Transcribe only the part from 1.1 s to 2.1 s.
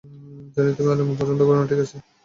পছন্দ করো না, ঠিক আছে।